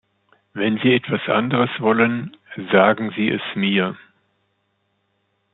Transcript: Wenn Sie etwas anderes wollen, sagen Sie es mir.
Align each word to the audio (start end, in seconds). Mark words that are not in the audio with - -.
Wenn 0.53 0.79
Sie 0.81 0.95
etwas 0.95 1.21
anderes 1.27 1.69
wollen, 1.79 2.35
sagen 2.71 3.13
Sie 3.15 3.29
es 3.29 3.41
mir. 3.53 3.95